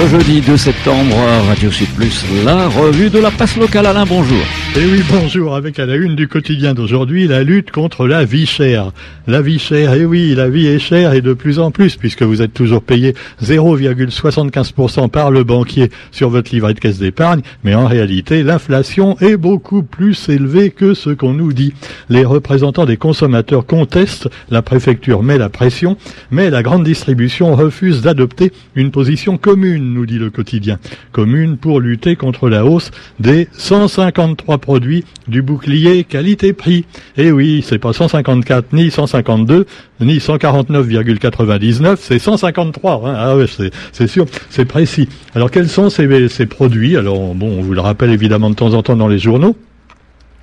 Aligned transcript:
Le 0.00 0.08
jeudi 0.08 0.40
2 0.40 0.56
septembre, 0.56 1.14
Radio 1.46 1.70
Sud 1.70 1.88
Plus, 1.90 2.24
la 2.42 2.68
revue 2.68 3.10
de 3.10 3.18
la 3.18 3.30
presse 3.30 3.56
locale. 3.56 3.84
Alain, 3.84 4.06
bonjour. 4.06 4.38
Et 4.76 4.86
oui, 4.86 5.02
bonjour. 5.10 5.56
Avec 5.56 5.80
à 5.80 5.86
la 5.86 5.96
une 5.96 6.14
du 6.14 6.28
quotidien 6.28 6.74
d'aujourd'hui, 6.74 7.26
la 7.26 7.42
lutte 7.42 7.72
contre 7.72 8.06
la 8.06 8.24
vie 8.24 8.46
chère. 8.46 8.92
La 9.26 9.42
vie 9.42 9.58
chère, 9.58 9.94
et 9.94 10.04
oui, 10.04 10.32
la 10.36 10.48
vie 10.48 10.68
est 10.68 10.78
chère 10.78 11.12
et 11.12 11.20
de 11.20 11.32
plus 11.32 11.58
en 11.58 11.72
plus, 11.72 11.96
puisque 11.96 12.22
vous 12.22 12.40
êtes 12.40 12.54
toujours 12.54 12.82
payé 12.82 13.14
0,75% 13.42 15.08
par 15.08 15.32
le 15.32 15.42
banquier 15.42 15.90
sur 16.12 16.30
votre 16.30 16.54
livret 16.54 16.74
de 16.74 16.78
caisse 16.78 16.98
d'épargne. 16.98 17.40
Mais 17.64 17.74
en 17.74 17.86
réalité, 17.86 18.44
l'inflation 18.44 19.16
est 19.18 19.36
beaucoup 19.36 19.82
plus 19.82 20.28
élevée 20.28 20.70
que 20.70 20.94
ce 20.94 21.10
qu'on 21.10 21.32
nous 21.34 21.52
dit. 21.52 21.74
Les 22.08 22.24
représentants 22.24 22.86
des 22.86 22.96
consommateurs 22.96 23.66
contestent, 23.66 24.28
la 24.50 24.62
préfecture 24.62 25.24
met 25.24 25.36
la 25.36 25.48
pression, 25.48 25.96
mais 26.30 26.48
la 26.48 26.62
grande 26.62 26.84
distribution 26.84 27.56
refuse 27.56 28.02
d'adopter 28.02 28.52
une 28.76 28.92
position 28.92 29.36
commune 29.36 29.92
nous 29.92 30.06
dit 30.06 30.18
le 30.18 30.30
quotidien. 30.30 30.78
Commune 31.10 31.56
pour 31.56 31.80
lutter 31.80 32.14
contre 32.14 32.48
la 32.48 32.64
hausse 32.64 32.92
des 33.18 33.48
153 33.52 34.59
produits 34.60 35.04
du 35.26 35.42
bouclier 35.42 36.04
qualité-prix. 36.04 36.84
Eh 37.16 37.32
oui, 37.32 37.64
c'est 37.66 37.78
pas 37.78 37.92
154 37.92 38.72
ni 38.72 38.90
152 38.90 39.66
ni 40.00 40.18
149,99, 40.18 41.96
c'est 42.00 42.18
153. 42.18 43.02
Hein. 43.04 43.14
Ah 43.16 43.36
ouais, 43.36 43.46
c'est 43.92 44.06
sûr, 44.06 44.26
c'est 44.48 44.64
précis. 44.64 45.08
Alors 45.34 45.50
quels 45.50 45.68
sont 45.68 45.90
ces, 45.90 46.28
ces 46.28 46.46
produits? 46.46 46.96
Alors 46.96 47.34
bon, 47.34 47.58
on 47.58 47.62
vous 47.62 47.74
le 47.74 47.80
rappelle 47.80 48.10
évidemment 48.10 48.50
de 48.50 48.54
temps 48.54 48.74
en 48.74 48.82
temps 48.82 48.96
dans 48.96 49.08
les 49.08 49.18
journaux. 49.18 49.56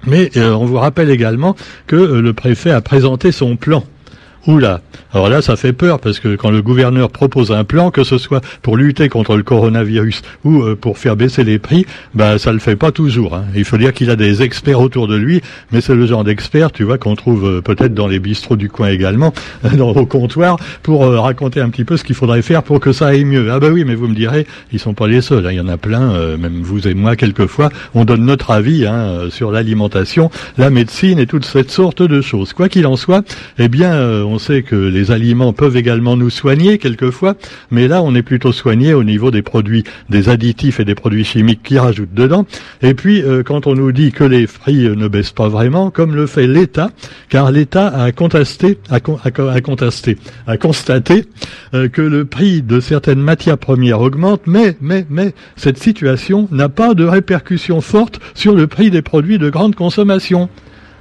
Mais 0.06 0.30
euh, 0.38 0.54
on 0.54 0.66
vous 0.66 0.78
rappelle 0.78 1.10
également 1.10 1.56
que 1.88 1.96
euh, 1.96 2.22
le 2.22 2.34
préfet 2.34 2.72
a 2.72 2.82
présenté 2.82 3.32
son 3.32 3.56
plan 3.56 3.84
Oula, 4.48 4.80
alors 5.12 5.28
là 5.28 5.42
ça 5.42 5.58
fait 5.58 5.74
peur 5.74 6.00
parce 6.00 6.22
que 6.22 6.38
quand 6.38 6.52
le 6.52 6.62
gouverneur 6.62 7.10
propose 7.10 7.52
un 7.52 7.66
plan, 7.66 7.92
que 7.92 8.06
ce 8.06 8.18
soit 8.18 8.40
pour 8.62 8.78
lutter 8.78 9.10
contre 9.10 9.36
le 9.36 9.44
coronavirus 9.44 10.22
ou 10.46 10.62
euh, 10.62 10.74
pour 10.74 10.98
faire 10.98 11.18
baisser 11.18 11.44
les 11.44 11.60
prix, 11.60 11.86
bah 12.14 12.40
ça 12.40 12.54
le 12.54 12.60
fait 12.60 12.78
pas 12.78 12.92
toujours. 12.92 13.36
Hein. 13.36 13.44
Il 13.56 13.66
faut 13.66 13.78
dire 13.78 13.92
qu'il 13.92 14.10
a 14.10 14.16
des 14.16 14.44
experts 14.44 14.80
autour 14.80 15.10
de 15.10 15.18
lui, 15.18 15.42
mais 15.74 15.82
c'est 15.82 15.96
le 15.96 16.06
genre 16.06 16.24
d'experts, 16.24 16.72
tu 16.72 16.86
vois, 16.86 16.98
qu'on 16.98 17.16
trouve 17.16 17.46
euh, 17.46 17.62
peut-être 17.62 17.94
dans 17.94 18.08
les 18.08 18.20
bistrots 18.20 18.56
du 18.56 18.70
coin 18.70 18.88
également, 18.88 19.34
dans, 19.78 19.90
au 19.90 20.06
comptoir, 20.06 20.58
pour 20.82 21.04
euh, 21.04 21.20
raconter 21.20 21.60
un 21.60 21.70
petit 21.70 21.84
peu 21.84 21.98
ce 21.98 22.06
qu'il 22.06 22.16
faudrait 22.16 22.42
faire 22.42 22.64
pour 22.64 22.80
que 22.80 22.94
ça 22.94 23.08
aille 23.08 23.26
mieux. 23.26 23.52
Ah 23.52 23.60
bah 23.60 23.68
oui, 23.70 23.84
mais 23.84 23.96
vous 23.96 24.08
me 24.08 24.16
direz, 24.16 24.48
ils 24.72 24.80
sont 24.80 24.94
pas 24.94 25.08
les 25.08 25.20
seuls. 25.20 25.46
Hein. 25.46 25.52
Il 25.52 25.58
y 25.58 25.62
en 25.62 25.68
a 25.68 25.78
plein, 25.78 26.38
même 26.38 26.62
vous 26.62 26.88
et 26.88 26.94
moi 26.94 27.18
quelquefois, 27.18 27.70
on 27.94 28.06
donne 28.06 28.24
notre 28.24 28.52
avis 28.52 28.86
hein, 28.86 29.30
sur 29.30 29.52
l'alimentation, 29.52 30.32
la 30.58 30.70
médecine 30.70 31.20
et 31.20 31.26
toute 31.28 31.44
cette 31.44 31.70
sorte 31.70 32.02
de 32.02 32.22
choses. 32.22 32.54
Quoi 32.54 32.70
qu'il 32.70 32.88
en 32.88 32.96
soit, 32.96 33.26
eh 33.60 33.68
bien 33.68 33.98
on 34.24 34.37
on 34.38 34.40
sait 34.40 34.62
que 34.62 34.76
les 34.76 35.10
aliments 35.10 35.52
peuvent 35.52 35.78
également 35.78 36.16
nous 36.16 36.30
soigner 36.30 36.78
quelquefois, 36.78 37.34
mais 37.72 37.88
là 37.88 38.04
on 38.04 38.14
est 38.14 38.22
plutôt 38.22 38.52
soigné 38.52 38.94
au 38.94 39.04
niveau 39.04 39.32
des 39.32 39.42
produits, 39.42 39.84
des 40.12 40.30
additifs 40.30 40.80
et 40.80 40.86
des 40.86 40.94
produits 40.94 41.24
chimiques 41.24 41.64
qui 41.64 41.80
rajoutent 41.80 42.14
dedans. 42.14 42.46
Et 42.84 42.94
puis 42.94 43.24
euh, 43.24 43.42
quand 43.42 43.66
on 43.66 43.74
nous 43.74 43.92
dit 43.92 44.12
que 44.12 44.24
les 44.24 44.46
prix 44.46 44.90
ne 44.96 45.08
baissent 45.08 45.32
pas 45.32 45.48
vraiment, 45.48 45.90
comme 45.90 46.14
le 46.14 46.28
fait 46.28 46.46
l'État, 46.46 46.92
car 47.30 47.50
l'État 47.50 47.88
a 47.88 48.12
constaté 48.12 48.78
euh, 51.74 51.90
que 51.90 52.02
le 52.04 52.26
prix 52.26 52.62
de 52.62 52.80
certaines 52.80 53.22
matières 53.22 53.58
premières 53.58 54.02
augmente, 54.02 54.42
mais 54.46 54.78
mais 54.82 55.08
mais 55.10 55.34
cette 55.56 55.80
situation 55.80 56.48
n'a 56.52 56.70
pas 56.70 56.94
de 56.94 57.06
répercussion 57.06 57.82
forte 57.82 58.20
sur 58.36 58.54
le 58.54 58.68
prix 58.68 58.92
des 58.92 59.02
produits 59.02 59.40
de 59.40 59.50
grande 59.50 59.74
consommation. 59.74 60.48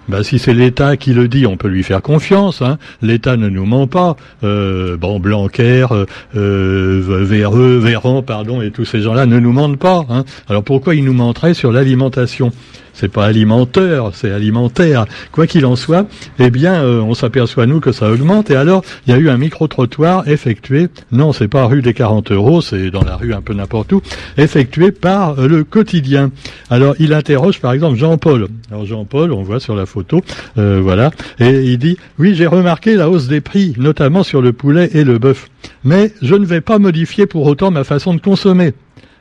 Ben, 0.09 0.23
si 0.23 0.39
c'est 0.39 0.55
l'État 0.55 0.97
qui 0.97 1.13
le 1.13 1.29
dit, 1.29 1.47
on 1.47 1.57
peut 1.57 1.69
lui 1.69 1.83
faire 1.83 2.03
confiance. 2.03 2.63
Hein. 2.63 2.79
L'État 3.03 3.37
ne 3.37 3.49
nous 3.49 3.67
ment 3.67 3.87
pas. 3.87 4.17
Euh, 4.45 4.97
bon, 4.97 5.19
Blanquer, 5.19 5.87
euh, 5.91 6.07
euh 6.37 7.81
Véran, 7.81 8.23
pardon, 8.23 8.63
et 8.63 8.71
tous 8.71 8.85
ces 8.85 9.01
gens-là 9.01 9.27
ne 9.27 9.39
nous 9.39 9.53
mentent 9.53 9.79
pas. 9.79 10.07
Hein. 10.09 10.25
Alors 10.49 10.63
pourquoi 10.63 10.95
ils 10.95 11.05
nous 11.05 11.13
menteraient 11.13 11.55
sur 11.55 11.73
l'alimentation? 11.73 12.53
C'est 12.97 13.13
pas 13.13 13.27
alimentaire, 13.27 14.11
c'est 14.15 14.31
alimentaire. 14.31 15.07
Quoi 15.31 15.47
qu'il 15.47 15.67
en 15.67 15.77
soit, 15.77 16.07
eh 16.39 16.51
bien, 16.51 16.83
euh, 16.83 17.01
on 17.01 17.15
s'aperçoit 17.15 17.67
nous 17.67 17.81
que 17.81 17.93
ça 17.93 18.11
augmente. 18.11 18.51
Et 18.51 18.57
alors, 18.57 18.83
il 19.07 19.13
y 19.13 19.15
a 19.15 19.19
eu 19.19 19.29
un 19.29 19.37
micro-trottoir 19.37 20.27
effectué. 20.29 20.89
Non, 21.13 21.33
c'est 21.33 21.49
pas 21.49 21.67
rue 21.67 21.83
des 21.83 21.95
40 21.95 22.33
euros, 22.33 22.61
c'est 22.63 22.91
dans 22.91 23.05
la 23.05 23.17
rue 23.17 23.35
un 23.35 23.43
peu 23.43 23.53
n'importe 23.55 23.93
où, 23.93 24.01
effectué 24.39 24.91
par 24.91 25.39
euh, 25.39 25.47
le 25.47 25.63
quotidien. 25.63 26.31
Alors, 26.71 26.95
il 26.99 27.13
interroge 27.13 27.61
par 27.61 27.73
exemple 27.73 27.97
Jean-Paul. 27.97 28.49
Alors 28.71 28.87
Jean-Paul, 28.87 29.33
on 29.33 29.43
voit 29.43 29.61
sur 29.61 29.77
la 29.77 29.87
photo, 29.87 30.23
euh, 30.59 30.81
voilà, 30.83 31.11
et 31.39 31.63
il 31.65 31.79
dit 31.79 31.99
oui, 32.19 32.35
j'ai 32.35 32.47
remarqué 32.47 32.97
la 32.97 33.11
hausse 33.11 33.29
des 33.29 33.41
prix, 33.41 33.75
notamment 33.77 34.23
sur 34.23 34.43
le 34.43 34.53
poulet 34.53 34.91
et 34.95 35.05
le 35.05 35.19
bœuf, 35.19 35.49
mais 35.85 36.13
je 36.23 36.35
ne 36.35 36.45
vais 36.45 36.61
pas 36.61 36.79
modifier 36.79 37.27
pour 37.27 37.47
autant 37.47 37.71
ma 37.71 37.85
façon 37.85 38.15
de 38.15 38.21
consommer. 38.21 38.73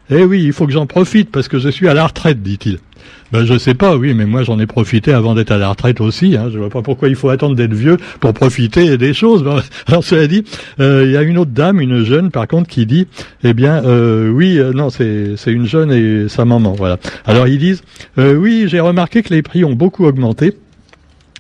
Eh 0.10 0.24
oui, 0.24 0.44
il 0.44 0.54
faut 0.54 0.66
que 0.66 0.74
j'en 0.74 0.86
profite 0.86 1.32
parce 1.32 1.48
que 1.48 1.60
je 1.60 1.70
suis 1.70 1.88
à 1.88 1.94
la 1.94 2.06
retraite, 2.06 2.42
dit-il. 2.42 2.80
Ben, 3.32 3.44
je 3.44 3.58
sais 3.58 3.74
pas, 3.74 3.98
oui, 3.98 4.14
mais 4.14 4.26
moi 4.26 4.44
j'en 4.44 4.60
ai 4.60 4.68
profité 4.68 5.12
avant 5.12 5.34
d'être 5.34 5.52
à 5.52 5.58
la 5.58 5.70
retraite 5.70 6.00
aussi. 6.00 6.38
Hein. 6.38 6.50
Je 6.54 6.60
vois 6.60 6.70
pas 6.70 6.82
pourquoi 6.82 7.10
il 7.10 7.16
faut 7.16 7.30
attendre 7.30 7.56
d'être 7.56 7.74
vieux 7.74 7.98
pour 8.20 8.34
profiter 8.34 8.98
des 8.98 9.14
choses. 9.14 9.44
alors 9.88 10.04
cela 10.04 10.28
dit, 10.28 10.44
euh, 10.80 11.04
il 11.06 11.12
y 11.12 11.18
a 11.18 11.24
une 11.24 11.38
autre 11.38 11.52
dame, 11.52 11.82
une 11.82 12.04
jeune 12.04 12.30
par 12.30 12.48
contre, 12.48 12.70
qui 12.70 12.86
dit, 12.86 13.08
eh 13.44 13.54
bien, 13.54 13.84
euh, 13.84 14.30
oui, 14.30 14.60
euh, 14.60 14.74
non, 14.74 14.90
c'est 14.90 15.36
une 15.48 15.66
jeune 15.66 15.92
et 15.92 16.30
sa 16.30 16.46
maman, 16.46 16.74
voilà. 16.74 16.98
Alors 17.26 17.48
ils 17.48 17.58
disent, 17.58 17.84
oui, 18.18 18.66
j'ai 18.68 18.80
remarqué 18.80 19.24
que 19.24 19.34
les 19.34 19.42
prix 19.42 19.66
ont 19.66 19.74
beaucoup 19.74 20.06
augmenté 20.06 20.58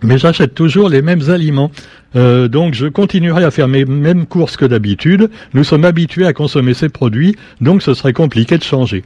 mais 0.03 0.17
j'achète 0.17 0.53
toujours 0.53 0.89
les 0.89 1.01
mêmes 1.01 1.29
aliments. 1.29 1.71
Donc 2.13 2.73
je 2.73 2.85
continuerai 2.87 3.43
à 3.43 3.49
faire 3.49 3.67
mes 3.67 3.85
mêmes 3.85 4.25
courses 4.25 4.57
que 4.57 4.65
d'habitude. 4.65 5.31
Nous 5.53 5.63
sommes 5.63 5.85
habitués 5.85 6.27
à 6.27 6.33
consommer 6.33 6.73
ces 6.73 6.89
produits, 6.89 7.35
donc 7.61 7.81
ce 7.81 7.93
serait 7.93 8.13
compliqué 8.13 8.57
de 8.57 8.63
changer. 8.63 9.03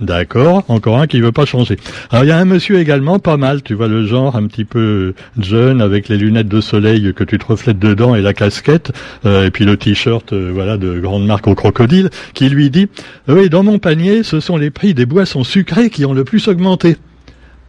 D'accord, 0.00 0.64
encore 0.68 0.98
un 0.98 1.06
qui 1.06 1.20
veut 1.20 1.32
pas 1.32 1.44
changer. 1.44 1.76
Alors 2.10 2.24
il 2.24 2.28
y 2.28 2.30
a 2.30 2.38
un 2.38 2.46
monsieur 2.46 2.78
également, 2.78 3.18
pas 3.18 3.36
mal, 3.36 3.62
tu 3.62 3.74
vois 3.74 3.86
le 3.86 4.06
genre 4.06 4.34
un 4.34 4.46
petit 4.46 4.64
peu 4.64 5.12
jeune 5.38 5.82
avec 5.82 6.08
les 6.08 6.16
lunettes 6.16 6.48
de 6.48 6.62
soleil 6.62 7.12
que 7.14 7.22
tu 7.22 7.38
te 7.38 7.44
reflètes 7.44 7.78
dedans 7.78 8.14
et 8.14 8.22
la 8.22 8.32
casquette, 8.32 8.92
euh, 9.26 9.46
et 9.46 9.50
puis 9.50 9.66
le 9.66 9.76
t-shirt 9.76 10.32
euh, 10.32 10.50
voilà 10.54 10.78
de 10.78 10.98
grande 11.00 11.26
marque 11.26 11.48
au 11.48 11.54
crocodile, 11.54 12.08
qui 12.32 12.48
lui 12.48 12.70
dit 12.70 12.88
oui 13.28 13.50
dans 13.50 13.62
mon 13.62 13.78
panier 13.78 14.22
ce 14.22 14.40
sont 14.40 14.56
les 14.56 14.70
prix 14.70 14.94
des 14.94 15.04
boissons 15.04 15.44
sucrées 15.44 15.90
qui 15.90 16.06
ont 16.06 16.14
le 16.14 16.24
plus 16.24 16.48
augmenté. 16.48 16.96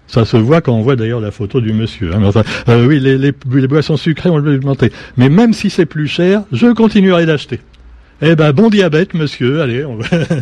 Ça 0.07 0.25
se 0.25 0.37
voit 0.37 0.61
quand 0.61 0.73
on 0.73 0.81
voit 0.81 0.95
d'ailleurs 0.95 1.21
la 1.21 1.31
photo 1.31 1.61
du 1.61 1.71
monsieur. 1.71 2.11
Hein. 2.13 2.31
Euh, 2.67 2.85
oui, 2.85 2.99
les, 2.99 3.17
les, 3.17 3.31
boissons 3.67 3.95
sucrées 3.95 4.29
ont 4.29 4.35
augmenté. 4.35 4.91
Mais 5.15 5.29
même 5.29 5.53
si 5.53 5.69
c'est 5.69 5.85
plus 5.85 6.07
cher, 6.07 6.43
je 6.51 6.67
continuerai 6.67 7.25
d'acheter. 7.25 7.61
Eh 8.23 8.35
ben, 8.35 8.51
bon 8.51 8.69
diabète, 8.69 9.15
monsieur. 9.15 9.61
Allez, 9.61 9.83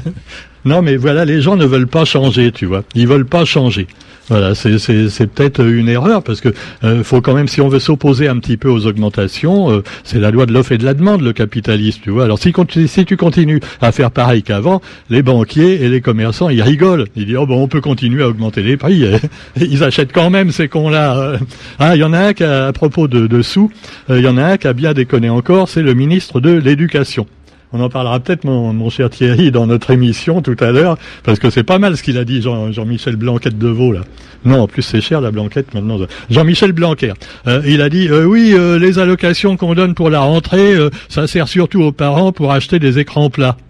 non, 0.65 0.81
mais 0.81 0.97
voilà, 0.97 1.23
les 1.23 1.41
gens 1.41 1.55
ne 1.55 1.65
veulent 1.65 1.87
pas 1.87 2.03
changer, 2.03 2.51
tu 2.51 2.65
vois. 2.65 2.83
Ils 2.93 3.07
veulent 3.07 3.25
pas 3.25 3.45
changer. 3.45 3.87
Voilà, 4.27 4.53
c'est 4.53 5.25
peut-être 5.27 5.65
une 5.65 5.89
erreur 5.89 6.21
parce 6.21 6.39
que 6.39 6.49
euh, 6.83 7.03
faut 7.03 7.19
quand 7.19 7.33
même, 7.33 7.47
si 7.47 7.61
on 7.61 7.67
veut 7.67 7.79
s'opposer 7.79 8.27
un 8.27 8.37
petit 8.37 8.57
peu 8.57 8.69
aux 8.69 8.85
augmentations, 8.85 9.71
euh, 9.71 9.83
c'est 10.03 10.19
la 10.19 10.29
loi 10.29 10.45
de 10.45 10.53
l'offre 10.53 10.73
et 10.73 10.77
de 10.77 10.85
la 10.85 10.93
demande, 10.93 11.21
le 11.21 11.33
capitalisme, 11.33 12.01
tu 12.03 12.11
vois. 12.11 12.25
Alors 12.25 12.37
si, 12.37 12.53
si 12.87 13.05
tu 13.05 13.17
continues 13.17 13.59
à 13.81 13.91
faire 13.91 14.11
pareil 14.11 14.43
qu'avant, 14.43 14.81
les 15.09 15.23
banquiers 15.23 15.83
et 15.83 15.89
les 15.89 16.01
commerçants, 16.01 16.49
ils 16.49 16.61
rigolent. 16.61 17.05
Ils 17.15 17.25
disent, 17.25 17.37
oh 17.37 17.47
bon, 17.47 17.63
on 17.63 17.67
peut 17.67 17.81
continuer 17.81 18.21
à 18.21 18.27
augmenter 18.27 18.61
les 18.61 18.77
prix. 18.77 19.03
ils 19.55 19.83
achètent 19.83 20.13
quand 20.13 20.29
même 20.29 20.51
ces 20.51 20.67
cons-là. 20.67 21.39
Ah, 21.79 21.95
il 21.95 21.99
y 21.99 22.03
en 22.03 22.13
a 22.13 22.19
un 22.19 22.33
qui, 22.33 22.43
a, 22.43 22.67
à 22.67 22.73
propos 22.73 23.07
de, 23.07 23.25
de 23.25 23.41
sous, 23.41 23.71
euh, 24.11 24.19
il 24.19 24.25
y 24.25 24.27
en 24.27 24.37
a 24.37 24.43
un 24.43 24.57
qui 24.57 24.67
a 24.67 24.73
bien 24.73 24.93
déconné 24.93 25.29
encore, 25.29 25.69
c'est 25.69 25.81
le 25.81 25.95
ministre 25.95 26.39
de 26.39 26.51
l'Éducation. 26.51 27.25
On 27.71 27.81
en 27.81 27.89
parlera 27.89 28.19
peut-être, 28.19 28.45
mon, 28.45 28.89
cher 28.89 29.11
Thierry, 29.11 29.51
dans 29.51 29.67
notre 29.67 29.91
émission 29.91 30.41
tout 30.41 30.57
à 30.59 30.71
l'heure, 30.71 30.97
parce 31.23 31.37
que 31.37 31.51
c'est 31.51 31.63
pas 31.63 31.77
mal 31.77 31.97
ce 31.97 32.03
qu'il 32.03 32.17
a 32.17 32.25
dit, 32.25 32.41
Jean, 32.41 32.71
Jean-Michel 32.71 33.15
Blanquette 33.15 33.59
de 33.59 33.67
Vaux, 33.67 33.91
là. 33.91 34.01
Non, 34.43 34.61
en 34.61 34.67
plus 34.67 34.81
c'est 34.81 35.01
cher 35.01 35.21
la 35.21 35.29
Blanquette 35.29 35.73
maintenant. 35.75 35.99
Jean-Michel 36.31 36.71
Blanquer. 36.71 37.13
Euh, 37.45 37.61
il 37.67 37.81
a 37.81 37.89
dit, 37.89 38.07
euh, 38.09 38.25
oui, 38.25 38.53
euh, 38.53 38.79
les 38.79 38.97
allocations 38.97 39.55
qu'on 39.55 39.75
donne 39.75 39.93
pour 39.93 40.09
la 40.09 40.21
rentrée, 40.21 40.75
ça 41.09 41.27
sert 41.27 41.47
surtout 41.47 41.83
aux 41.83 41.91
parents 41.91 42.31
pour 42.31 42.51
acheter 42.51 42.79
des 42.79 42.99
écrans 42.99 43.29
plats. 43.29 43.57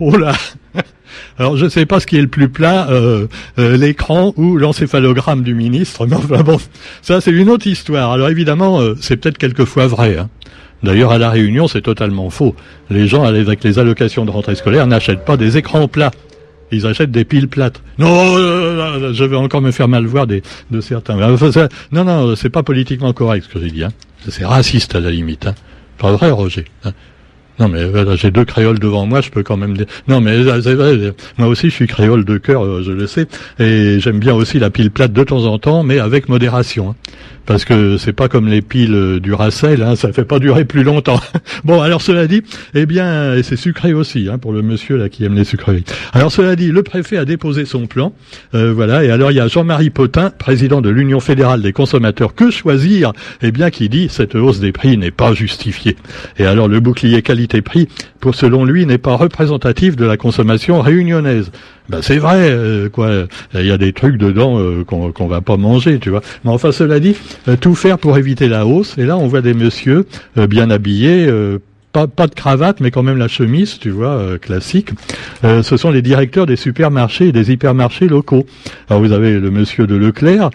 Oh 0.00 0.16
là 0.16 0.34
alors 1.38 1.56
je 1.56 1.64
ne 1.64 1.70
sais 1.70 1.86
pas 1.86 2.00
ce 2.00 2.06
qui 2.06 2.18
est 2.18 2.20
le 2.20 2.28
plus 2.28 2.48
plat, 2.48 2.88
l'écran 3.56 4.34
ou 4.36 4.56
l'encéphalogramme 4.56 5.42
du 5.42 5.54
ministre, 5.54 6.06
mais 6.06 6.16
enfin 6.16 6.42
bon, 6.42 6.58
ça 7.00 7.20
c'est 7.20 7.30
une 7.30 7.48
autre 7.48 7.66
histoire. 7.66 8.12
Alors 8.12 8.28
évidemment, 8.28 8.80
c'est 9.00 9.16
peut-être 9.16 9.38
quelquefois 9.38 9.86
vrai. 9.86 10.18
Hein. 10.18 10.28
D'ailleurs, 10.82 11.12
à 11.12 11.18
La 11.18 11.30
Réunion, 11.30 11.68
c'est 11.68 11.82
totalement 11.82 12.30
faux. 12.30 12.56
Les 12.90 13.06
gens, 13.06 13.24
avec 13.24 13.62
les 13.62 13.78
allocations 13.78 14.24
de 14.24 14.30
rentrée 14.30 14.54
scolaire, 14.54 14.86
n'achètent 14.86 15.24
pas 15.24 15.36
des 15.36 15.56
écrans 15.56 15.88
plats. 15.88 16.10
Ils 16.72 16.86
achètent 16.86 17.10
des 17.10 17.24
piles 17.24 17.48
plates. 17.48 17.82
Non, 17.98 18.36
je 18.36 19.24
vais 19.24 19.36
encore 19.36 19.60
me 19.60 19.70
faire 19.70 19.88
mal 19.88 20.06
voir 20.06 20.26
de 20.26 20.40
certains. 20.80 21.16
non, 21.16 22.04
non, 22.04 22.34
c'est 22.34 22.50
pas 22.50 22.62
politiquement 22.62 23.12
correct 23.12 23.46
ce 23.48 23.52
que 23.52 23.60
j'ai 23.60 23.70
dit. 23.70 23.84
Hein. 23.84 23.92
C'est 24.28 24.44
raciste 24.44 24.94
à 24.94 25.00
la 25.00 25.10
limite. 25.10 25.46
Hein. 25.46 25.54
Pas 25.98 26.12
vrai, 26.12 26.30
Roger. 26.30 26.64
Hein. 26.84 26.92
Non, 27.62 27.68
mais 27.68 28.16
j'ai 28.16 28.32
deux 28.32 28.44
créoles 28.44 28.80
devant 28.80 29.06
moi, 29.06 29.20
je 29.20 29.30
peux 29.30 29.44
quand 29.44 29.56
même 29.56 29.76
dire. 29.76 29.86
Non, 30.08 30.20
mais 30.20 30.42
c'est 30.60 30.74
vrai, 30.74 31.14
moi 31.38 31.46
aussi, 31.46 31.70
je 31.70 31.74
suis 31.74 31.86
créole 31.86 32.24
de 32.24 32.36
cœur, 32.36 32.82
je 32.82 32.90
le 32.90 33.06
sais, 33.06 33.28
et 33.60 34.00
j'aime 34.00 34.18
bien 34.18 34.34
aussi 34.34 34.58
la 34.58 34.68
pile 34.68 34.90
plate 34.90 35.12
de 35.12 35.22
temps 35.22 35.44
en 35.44 35.60
temps, 35.60 35.84
mais 35.84 36.00
avec 36.00 36.28
modération. 36.28 36.90
Hein 36.90 36.96
parce 37.46 37.64
que 37.64 37.98
c'est 37.98 38.12
pas 38.12 38.28
comme 38.28 38.48
les 38.48 38.62
piles 38.62 39.20
du 39.20 39.32
Racel, 39.32 39.82
hein, 39.82 39.96
ça 39.96 40.12
fait 40.12 40.24
pas 40.24 40.38
durer 40.38 40.64
plus 40.64 40.82
longtemps. 40.82 41.20
bon, 41.64 41.80
alors 41.80 42.02
cela 42.02 42.26
dit, 42.26 42.42
eh 42.74 42.86
bien, 42.86 43.34
et 43.34 43.42
c'est 43.42 43.56
sucré 43.56 43.92
aussi 43.92 44.28
hein, 44.30 44.38
pour 44.38 44.52
le 44.52 44.62
monsieur 44.62 44.96
là 44.96 45.08
qui 45.08 45.24
aime 45.24 45.34
les 45.34 45.44
sucreries. 45.44 45.84
Alors 46.12 46.30
cela 46.30 46.56
dit, 46.56 46.68
le 46.68 46.82
préfet 46.82 47.16
a 47.16 47.24
déposé 47.24 47.64
son 47.64 47.86
plan, 47.86 48.12
euh, 48.54 48.72
voilà, 48.72 49.04
et 49.04 49.10
alors 49.10 49.30
il 49.30 49.36
y 49.36 49.40
a 49.40 49.48
Jean-Marie 49.48 49.90
Potin, 49.90 50.30
président 50.30 50.80
de 50.80 50.90
l'Union 50.90 51.20
fédérale 51.20 51.62
des 51.62 51.72
consommateurs, 51.72 52.34
que 52.34 52.50
choisir? 52.50 53.12
Eh 53.42 53.50
bien, 53.50 53.70
qui 53.70 53.88
dit 53.88 54.08
cette 54.08 54.34
hausse 54.34 54.60
des 54.60 54.72
prix 54.72 54.96
n'est 54.96 55.10
pas 55.10 55.34
justifiée. 55.34 55.96
Et 56.38 56.46
alors 56.46 56.68
le 56.68 56.80
bouclier 56.80 57.22
qualité-prix, 57.52 57.88
pour 58.20 58.34
selon 58.34 58.64
lui, 58.64 58.86
n'est 58.86 58.98
pas 58.98 59.16
représentatif 59.16 59.96
de 59.96 60.04
la 60.04 60.16
consommation 60.16 60.80
réunionnaise. 60.80 61.50
Ben 61.88 62.00
c'est 62.00 62.18
vrai, 62.18 62.50
euh, 62.50 62.88
quoi. 62.88 63.26
Il 63.54 63.66
y 63.66 63.70
a 63.70 63.78
des 63.78 63.92
trucs 63.92 64.16
dedans 64.16 64.58
euh, 64.58 64.84
qu'on 64.84 65.12
qu'on 65.12 65.26
va 65.26 65.40
pas 65.40 65.56
manger, 65.56 65.98
tu 65.98 66.10
vois. 66.10 66.22
Mais 66.44 66.50
enfin, 66.50 66.72
cela 66.72 67.00
dit, 67.00 67.16
euh, 67.48 67.56
tout 67.56 67.74
faire 67.74 67.98
pour 67.98 68.16
éviter 68.16 68.48
la 68.48 68.66
hausse. 68.66 68.96
Et 68.98 69.04
là, 69.04 69.16
on 69.16 69.26
voit 69.26 69.42
des 69.42 69.54
messieurs 69.54 70.06
bien 70.36 70.70
habillés. 70.70 71.28
Pas, 71.92 72.06
de 72.06 72.34
cravate, 72.34 72.80
mais 72.80 72.90
quand 72.90 73.02
même 73.02 73.18
la 73.18 73.28
chemise, 73.28 73.78
tu 73.78 73.90
vois, 73.90 74.38
classique. 74.40 74.90
ce 75.42 75.76
sont 75.76 75.90
les 75.90 76.00
directeurs 76.00 76.46
des 76.46 76.56
supermarchés 76.56 77.28
et 77.28 77.32
des 77.32 77.52
hypermarchés 77.52 78.08
locaux. 78.08 78.46
Alors 78.88 79.02
vous 79.02 79.12
avez 79.12 79.38
le 79.38 79.50
monsieur 79.50 79.86
de 79.86 79.94
Leclerc, 79.94 80.48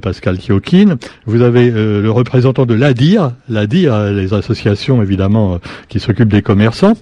Pascal 0.00 0.38
Thiokin, 0.38 0.96
vous 1.26 1.42
avez 1.42 1.70
le 1.70 2.10
représentant 2.10 2.64
de 2.64 2.74
l'ADIR, 2.74 3.32
l'ADIR, 3.48 4.12
les 4.12 4.34
associations 4.34 5.02
évidemment 5.02 5.58
qui 5.88 5.98
s'occupent 5.98 6.32
des 6.32 6.42
commerçants. 6.42 6.94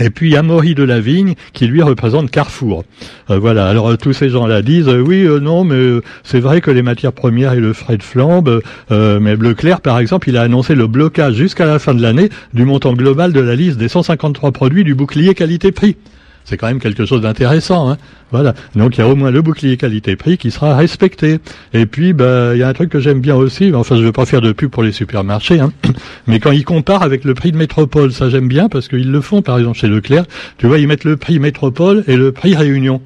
Et 0.00 0.10
puis 0.10 0.34
Amaury 0.36 0.74
de 0.74 0.82
la 0.82 0.98
Vigne 0.98 1.34
qui 1.52 1.68
lui 1.68 1.80
représente 1.80 2.30
Carrefour. 2.30 2.84
Euh, 3.30 3.38
voilà. 3.38 3.68
Alors 3.68 3.90
euh, 3.90 3.96
tous 3.96 4.12
ces 4.12 4.28
gens-là 4.28 4.60
disent 4.60 4.88
euh, 4.88 4.98
oui, 4.98 5.24
non, 5.40 5.62
mais 5.62 6.00
c'est 6.24 6.40
vrai 6.40 6.60
que 6.60 6.70
les 6.70 6.82
matières 6.82 7.12
premières 7.12 7.52
et 7.52 7.60
le 7.60 7.72
frais 7.72 7.96
de 7.96 8.02
flambe. 8.02 8.60
mais 8.90 9.36
Leclerc, 9.36 9.80
par 9.80 9.98
exemple, 9.98 10.28
il 10.28 10.36
a 10.36 10.42
annoncé 10.42 10.74
le 10.74 10.86
blocage 10.86 11.34
jusqu'à 11.34 11.66
la 11.66 11.78
fin 11.78 11.94
de 11.94 12.02
l'année 12.02 12.28
du 12.54 12.64
montant 12.64 12.94
global 12.94 13.32
de 13.32 13.40
la 13.40 13.54
liste 13.54 13.78
des 13.78 13.88
153 13.88 14.50
produits 14.52 14.84
du 14.84 14.94
bouclier 14.94 15.34
qualité-prix 15.34 15.96
c'est 16.44 16.56
quand 16.56 16.66
même 16.66 16.80
quelque 16.80 17.04
chose 17.04 17.22
d'intéressant. 17.22 17.90
Hein 17.90 17.98
voilà. 18.30 18.54
Donc 18.74 18.96
il 18.96 19.00
y 19.00 19.02
a 19.02 19.08
au 19.08 19.16
moins 19.16 19.30
le 19.30 19.42
bouclier 19.42 19.76
qualité-prix 19.76 20.38
qui 20.38 20.50
sera 20.50 20.76
respecté. 20.76 21.38
Et 21.72 21.86
puis 21.86 22.12
bah 22.12 22.54
il 22.54 22.58
y 22.58 22.62
a 22.62 22.68
un 22.68 22.72
truc 22.72 22.90
que 22.90 23.00
j'aime 23.00 23.20
bien 23.20 23.34
aussi. 23.34 23.72
Enfin 23.74 23.96
je 23.96 24.00
ne 24.00 24.06
veux 24.06 24.12
pas 24.12 24.26
faire 24.26 24.40
de 24.40 24.52
pub 24.52 24.70
pour 24.70 24.82
les 24.82 24.92
supermarchés, 24.92 25.60
hein, 25.60 25.72
mais 26.26 26.40
quand 26.40 26.52
ils 26.52 26.64
comparent 26.64 27.02
avec 27.02 27.24
le 27.24 27.34
prix 27.34 27.52
de 27.52 27.56
métropole, 27.56 28.12
ça 28.12 28.28
j'aime 28.28 28.48
bien 28.48 28.68
parce 28.68 28.88
qu'ils 28.88 29.10
le 29.10 29.20
font. 29.20 29.42
Par 29.42 29.58
exemple 29.58 29.78
chez 29.78 29.88
Leclerc, 29.88 30.24
tu 30.58 30.66
vois 30.66 30.78
ils 30.78 30.88
mettent 30.88 31.04
le 31.04 31.16
prix 31.16 31.38
métropole 31.38 32.04
et 32.06 32.16
le 32.16 32.32
prix 32.32 32.54
Réunion. 32.54 33.00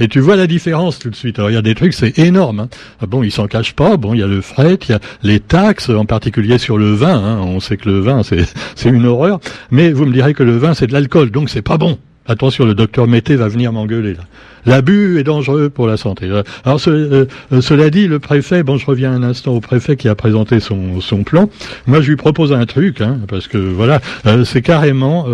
Et 0.00 0.08
tu 0.08 0.18
vois 0.20 0.36
la 0.36 0.46
différence 0.46 0.98
tout 0.98 1.10
de 1.10 1.14
suite. 1.14 1.38
Alors 1.38 1.50
il 1.50 1.54
y 1.54 1.56
a 1.56 1.62
des 1.62 1.74
trucs, 1.74 1.94
c'est 1.94 2.18
énorme. 2.18 2.60
Hein. 2.60 2.68
Ah 3.00 3.06
bon, 3.06 3.22
ils 3.22 3.30
s'en 3.30 3.46
cachent 3.46 3.74
pas. 3.74 3.96
Bon, 3.96 4.12
il 4.12 4.20
y 4.20 4.22
a 4.22 4.26
le 4.26 4.40
fret, 4.40 4.78
il 4.88 4.90
y 4.90 4.94
a 4.94 5.00
les 5.22 5.40
taxes, 5.40 5.88
en 5.88 6.04
particulier 6.04 6.58
sur 6.58 6.78
le 6.78 6.92
vin. 6.92 7.16
Hein. 7.16 7.40
On 7.42 7.60
sait 7.60 7.76
que 7.76 7.88
le 7.88 8.00
vin, 8.00 8.22
c'est 8.22 8.44
c'est 8.74 8.88
une 8.88 9.06
horreur. 9.06 9.40
Mais 9.70 9.92
vous 9.92 10.06
me 10.06 10.12
direz 10.12 10.34
que 10.34 10.42
le 10.42 10.56
vin, 10.56 10.74
c'est 10.74 10.86
de 10.86 10.92
l'alcool, 10.92 11.30
donc 11.30 11.48
c'est 11.48 11.62
pas 11.62 11.78
bon. 11.78 11.98
Attention, 12.26 12.64
le 12.64 12.74
docteur 12.74 13.06
Mété 13.06 13.36
va 13.36 13.48
venir 13.48 13.72
m'engueuler 13.72 14.14
là. 14.14 14.22
L'abus 14.66 15.18
est 15.18 15.24
dangereux 15.24 15.68
pour 15.68 15.86
la 15.86 15.96
santé. 15.96 16.26
Alors 16.64 16.80
euh, 16.88 17.26
euh, 17.52 17.60
cela 17.60 17.90
dit, 17.90 18.06
le 18.06 18.18
préfet, 18.18 18.62
bon 18.62 18.78
je 18.78 18.86
reviens 18.86 19.12
un 19.12 19.22
instant 19.22 19.52
au 19.52 19.60
préfet 19.60 19.96
qui 19.96 20.08
a 20.08 20.14
présenté 20.14 20.60
son, 20.60 21.00
son 21.00 21.22
plan. 21.22 21.50
Moi 21.86 22.00
je 22.00 22.08
lui 22.08 22.16
propose 22.16 22.52
un 22.52 22.64
truc, 22.64 23.00
hein, 23.00 23.20
parce 23.28 23.46
que 23.46 23.58
voilà, 23.58 24.00
euh, 24.26 24.44
c'est 24.44 24.62
carrément, 24.62 25.26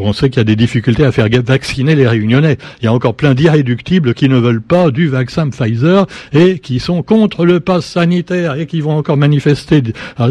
on 0.00 0.12
sait 0.12 0.30
qu'il 0.30 0.38
y 0.38 0.40
a 0.40 0.44
des 0.44 0.56
difficultés 0.56 1.04
à 1.04 1.12
faire 1.12 1.28
vacciner 1.44 1.94
les 1.94 2.06
réunionnais. 2.06 2.56
Il 2.80 2.86
y 2.86 2.88
a 2.88 2.92
encore 2.92 3.14
plein 3.14 3.34
d'irréductibles 3.34 4.14
qui 4.14 4.28
ne 4.28 4.38
veulent 4.38 4.62
pas 4.62 4.90
du 4.90 5.08
vaccin 5.08 5.50
Pfizer 5.50 6.06
et 6.32 6.58
qui 6.58 6.80
sont 6.80 7.02
contre 7.02 7.44
le 7.44 7.60
pass 7.60 7.84
sanitaire 7.84 8.54
et 8.54 8.66
qui 8.66 8.80
vont 8.80 8.96
encore 8.96 9.16
manifester 9.16 9.82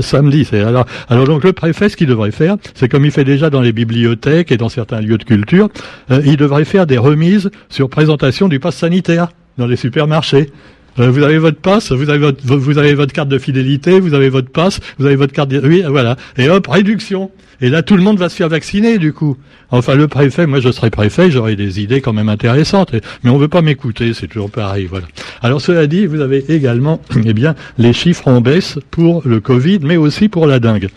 samedi. 0.01 0.47
Alors, 0.53 0.85
alors 1.09 1.25
donc 1.25 1.43
le 1.43 1.53
préfet, 1.53 1.89
ce 1.89 1.97
qu'il 1.97 2.07
devrait 2.07 2.31
faire, 2.31 2.57
c'est 2.73 2.89
comme 2.89 3.05
il 3.05 3.11
fait 3.11 3.23
déjà 3.23 3.49
dans 3.49 3.61
les 3.61 3.71
bibliothèques 3.71 4.51
et 4.51 4.57
dans 4.57 4.69
certains 4.69 5.01
lieux 5.01 5.17
de 5.17 5.23
culture, 5.23 5.69
il 6.09 6.37
devrait 6.37 6.65
faire 6.65 6.87
des 6.87 6.97
remises 6.97 7.49
sur 7.75 7.89
présentation 7.89 8.47
du 8.47 8.59
pass 8.61 8.77
sanitaire 8.77 9.27
dans 9.57 9.67
les 9.67 9.75
supermarchés. 9.75 10.49
Euh, 10.97 11.11
vous 11.11 11.23
avez 11.23 11.37
votre 11.37 11.59
passe, 11.59 11.91
vous 11.91 12.09
avez 12.09 12.19
votre, 12.19 12.39
vous 12.45 12.77
avez 12.77 12.93
votre 12.93 13.11
carte 13.11 13.27
de 13.27 13.37
fidélité, 13.37 13.99
vous 13.99 14.13
avez 14.13 14.29
votre 14.29 14.49
passe, 14.49 14.79
vous 14.97 15.05
avez 15.05 15.17
votre 15.17 15.33
carte, 15.33 15.49
de... 15.49 15.59
oui, 15.59 15.83
voilà. 15.85 16.15
Et 16.37 16.49
hop, 16.49 16.67
réduction. 16.67 17.31
Et 17.59 17.69
là, 17.69 17.83
tout 17.83 17.97
le 17.97 18.01
monde 18.01 18.17
va 18.17 18.29
se 18.29 18.35
faire 18.37 18.47
vacciner, 18.47 18.97
du 18.97 19.11
coup. 19.11 19.35
Enfin, 19.71 19.95
le 19.95 20.07
préfet, 20.07 20.45
moi, 20.47 20.61
je 20.61 20.71
serais 20.71 20.89
préfet, 20.89 21.29
j'aurais 21.29 21.57
des 21.57 21.81
idées 21.81 21.99
quand 21.99 22.13
même 22.13 22.29
intéressantes. 22.29 22.93
Mais 23.23 23.29
on 23.29 23.37
veut 23.37 23.49
pas 23.49 23.61
m'écouter, 23.61 24.13
c'est 24.13 24.27
toujours 24.27 24.51
pareil, 24.51 24.85
voilà. 24.85 25.07
Alors, 25.41 25.59
cela 25.59 25.85
dit, 25.85 26.05
vous 26.05 26.21
avez 26.21 26.45
également, 26.47 27.01
eh 27.25 27.33
bien, 27.33 27.55
les 27.77 27.91
chiffres 27.91 28.29
en 28.29 28.39
baisse 28.39 28.79
pour 28.89 29.21
le 29.25 29.41
Covid, 29.41 29.79
mais 29.81 29.97
aussi 29.97 30.29
pour 30.29 30.47
la 30.47 30.59
dingue. 30.59 30.87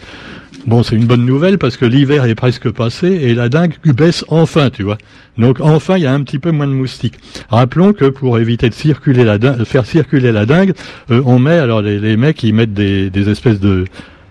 Bon, 0.67 0.83
c'est 0.83 0.97
une 0.97 1.07
bonne 1.07 1.25
nouvelle 1.25 1.59
parce 1.59 1.77
que 1.77 1.85
l'hiver 1.85 2.25
est 2.25 2.35
presque 2.35 2.71
passé 2.71 3.07
et 3.07 3.35
la 3.35 3.49
dingue 3.49 3.75
baisse 3.85 4.25
enfin, 4.29 4.71
tu 4.71 4.83
vois. 4.83 4.99
Donc 5.39 5.61
enfin, 5.61 5.97
il 5.97 6.03
y 6.03 6.07
a 6.07 6.13
un 6.13 6.23
petit 6.23 6.39
peu 6.39 6.51
moins 6.51 6.67
de 6.67 6.73
moustiques. 6.73 7.19
Rappelons 7.49 7.93
que 7.93 8.07
pour 8.07 8.39
éviter 8.39 8.69
de 8.69 8.75
circuler 8.75 9.25
la 9.25 9.39
dingue, 9.39 9.65
faire 9.65 9.87
circuler 9.87 10.33
la 10.33 10.47
dingue, 10.47 10.75
euh, 11.11 11.23
on 11.25 11.39
met 11.39 11.59
alors 11.59 11.81
les, 11.81 11.99
les 11.99 12.17
mecs 12.17 12.43
ils 12.43 12.55
mettent 12.55 12.75
des 12.75 13.29
espèces 13.29 13.61
de 13.61 13.85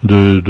de, 0.04 0.44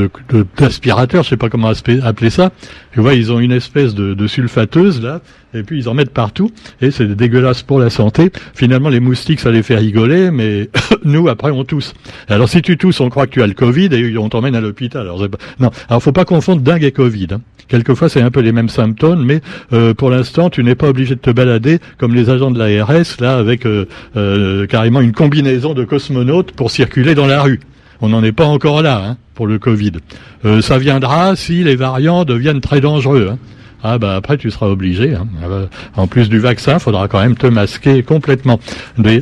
d'aspirateur, 0.58 1.24
je 1.24 1.30
sais 1.30 1.38
pas 1.38 1.50
comment 1.50 1.70
appeler 1.70 2.30
ça. 2.30 2.52
Tu 2.92 3.00
vois, 3.00 3.14
ils 3.14 3.32
ont 3.32 3.40
une 3.40 3.52
espèce 3.52 3.96
de, 3.96 4.14
de 4.14 4.28
sulfateuse 4.28 5.02
là, 5.02 5.22
et 5.54 5.64
puis 5.64 5.80
ils 5.80 5.90
en 5.90 5.94
mettent 5.94 6.14
partout, 6.14 6.52
et 6.82 6.92
c'est 6.92 7.08
dégueulasse 7.08 7.64
pour 7.64 7.80
la 7.80 7.90
santé. 7.90 8.32
Finalement, 8.54 8.90
les 8.90 9.00
moustiques, 9.00 9.40
ça 9.40 9.52
les 9.52 9.64
fait 9.64 9.76
rigoler, 9.76 10.32
mais 10.32 10.70
nous, 11.06 11.28
après, 11.30 11.52
on 11.52 11.64
tousse. 11.64 11.94
Alors, 12.28 12.50
si 12.50 12.62
tu 12.62 12.78
tousses, 12.78 13.00
on 13.00 13.10
croit 13.10 13.28
que 13.28 13.32
tu 13.32 13.42
as 13.42 13.48
le 13.48 13.54
Covid 13.54 13.90
et 13.94 14.18
on 14.18 14.30
t'emmène 14.30 14.56
à 14.56 14.62
l'hôpital. 14.62 15.02
Alors, 15.02 15.26
non, 15.60 15.72
alors 15.90 16.04
faut 16.04 16.12
pas 16.12 16.26
confondre 16.26 16.62
dingue 16.62 16.84
et 16.84 16.92
Covid. 16.92 17.28
Hein. 17.32 17.42
Quelquefois, 17.68 18.08
c'est 18.08 18.22
un 18.22 18.32
peu 18.32 18.40
les 18.40 18.52
mêmes 18.54 18.70
symptômes, 18.70 19.26
mais 19.26 19.42
euh, 19.74 19.94
pour 19.94 20.10
l'instant, 20.10 20.50
tu 20.50 20.64
n'es 20.64 20.76
pas 20.76 20.88
obligé 20.88 21.16
de 21.16 21.20
te 21.20 21.32
balader 21.32 21.80
comme 21.98 22.16
les 22.16 22.30
agents 22.30 22.52
de 22.52 22.60
l'ARS 22.60 23.18
là, 23.20 23.38
avec 23.38 23.66
euh, 23.66 23.86
euh, 24.16 24.66
carrément 24.68 25.02
une 25.02 25.12
combinaison 25.12 25.74
de 25.74 25.84
cosmonautes 25.84 26.54
pour 26.54 26.72
circuler 26.72 27.14
dans 27.14 27.28
la 27.28 27.42
rue. 27.42 27.60
On 28.02 28.10
n'en 28.10 28.24
est 28.24 28.32
pas 28.32 28.46
encore 28.46 28.82
là 28.82 29.04
hein, 29.04 29.18
pour 29.34 29.48
le 29.48 29.60
Covid. 29.60 29.94
Euh, 30.46 30.62
ça 30.62 30.78
viendra 30.78 31.36
si 31.36 31.64
les 31.64 31.76
variants 31.76 32.26
deviennent 32.26 32.62
très 32.62 32.82
dangereux. 32.82 33.30
Hein. 33.34 33.38
Ah 33.84 33.98
bah 34.00 34.16
après 34.16 34.38
tu 34.38 34.50
seras 34.50 34.68
obligé. 34.68 35.14
Hein. 35.14 35.28
Ah 35.44 35.48
bah, 35.48 35.70
en 35.96 36.08
plus 36.08 36.30
du 36.30 36.40
vaccin, 36.40 36.80
faudra 36.80 37.08
quand 37.08 37.20
même 37.20 37.36
te 37.36 37.48
masquer 37.48 38.04
complètement 38.04 38.60
des, 38.98 39.22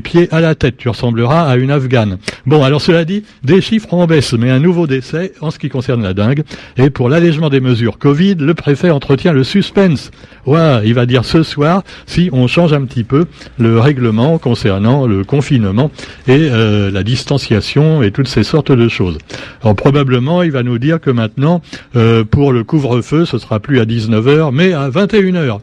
pieds 0.00 0.28
à 0.32 0.40
la 0.40 0.54
tête. 0.54 0.76
Tu 0.76 0.88
ressembleras 0.88 1.48
à 1.48 1.56
une 1.56 1.70
afghane. 1.70 2.18
Bon 2.46 2.62
alors 2.62 2.80
cela 2.80 3.04
dit, 3.04 3.24
des 3.42 3.60
chiffres 3.60 3.92
en 3.94 4.06
baisse, 4.06 4.32
mais 4.34 4.50
un 4.50 4.60
nouveau 4.60 4.86
décès 4.86 5.32
en 5.40 5.50
ce 5.50 5.58
qui 5.58 5.68
concerne 5.68 6.02
la 6.02 6.14
dingue. 6.14 6.42
Et 6.76 6.90
pour 6.90 7.08
l'allègement 7.08 7.50
des 7.50 7.60
mesures 7.60 7.98
Covid, 7.98 8.36
le 8.36 8.54
préfet 8.54 8.90
entretient 8.90 9.32
le 9.32 9.44
suspense. 9.44 10.10
Ouais, 10.46 10.82
il 10.84 10.94
va 10.94 11.06
dire 11.06 11.24
ce 11.24 11.42
soir 11.42 11.82
si 12.06 12.30
on 12.32 12.46
change 12.46 12.72
un 12.72 12.84
petit 12.84 13.02
peu 13.02 13.26
le 13.58 13.80
règlement 13.80 14.38
concernant 14.38 15.06
le 15.06 15.24
confinement 15.24 15.90
et 16.28 16.48
euh, 16.50 16.90
la 16.90 17.02
distanciation 17.02 18.02
et 18.02 18.12
toutes 18.12 18.28
ces 18.28 18.44
sortes 18.44 18.70
de 18.70 18.88
choses. 18.88 19.18
Alors 19.62 19.74
probablement 19.74 20.42
il 20.42 20.52
va 20.52 20.62
nous 20.62 20.78
dire 20.78 21.00
que 21.00 21.10
maintenant 21.10 21.62
euh, 21.96 22.24
pour 22.24 22.52
le 22.52 22.62
couvre-feu 22.62 23.24
ce 23.24 23.38
sera 23.38 23.58
plus 23.58 23.80
à 23.80 23.84
19h, 23.96 24.50
mais 24.52 24.72
à 24.72 24.88
21h. 24.88 25.60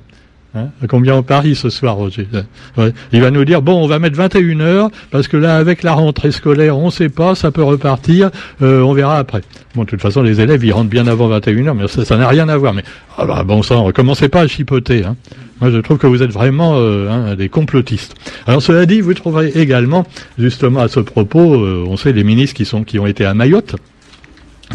Hein 0.55 0.67
combien 0.87 1.15
on 1.15 1.23
parie 1.23 1.55
ce 1.55 1.71
soir, 1.71 1.95
Roger 1.95 2.27
Il 3.11 3.21
va 3.21 3.31
nous 3.31 3.43
dire, 3.43 3.63
bon, 3.63 3.83
on 3.83 3.87
va 3.87 3.97
mettre 3.97 4.17
21 4.17 4.59
heures, 4.59 4.89
parce 5.09 5.27
que 5.27 5.35
là, 5.35 5.57
avec 5.57 5.81
la 5.81 5.93
rentrée 5.93 6.31
scolaire, 6.31 6.77
on 6.77 6.87
ne 6.87 6.91
sait 6.91 7.09
pas, 7.09 7.33
ça 7.33 7.49
peut 7.49 7.63
repartir, 7.63 8.29
euh, 8.61 8.81
on 8.81 8.93
verra 8.93 9.17
après. 9.17 9.41
Bon, 9.73 9.83
de 9.83 9.89
toute 9.89 10.01
façon, 10.01 10.21
les 10.21 10.41
élèves, 10.41 10.63
ils 10.63 10.71
rentrent 10.71 10.91
bien 10.91 11.07
avant 11.07 11.27
21 11.27 11.67
heures, 11.67 11.75
mais 11.75 11.87
ça 11.87 12.17
n'a 12.17 12.27
rien 12.27 12.49
à 12.49 12.57
voir. 12.57 12.73
Mais 12.73 12.83
ah 13.17 13.25
bah, 13.25 13.43
bon 13.43 13.63
sang, 13.63 13.89
pas 13.91 14.41
à 14.41 14.47
chipoter. 14.47 15.03
Hein. 15.03 15.15
Moi, 15.59 15.71
je 15.71 15.77
trouve 15.77 15.97
que 15.97 16.07
vous 16.07 16.21
êtes 16.21 16.31
vraiment 16.31 16.73
euh, 16.75 17.09
hein, 17.09 17.35
des 17.35 17.49
complotistes. 17.49 18.13
Alors, 18.45 18.61
cela 18.61 18.85
dit, 18.85 19.01
vous 19.01 19.15
trouverez 19.15 19.53
également, 19.55 20.05
justement 20.37 20.81
à 20.81 20.87
ce 20.87 20.99
propos, 20.99 21.55
euh, 21.55 21.83
on 21.87 21.97
sait 21.97 22.13
les 22.13 22.23
ministres 22.23 22.55
qui, 22.55 22.65
sont, 22.65 22.83
qui 22.83 22.99
ont 22.99 23.07
été 23.07 23.25
à 23.25 23.33
Mayotte, 23.33 23.75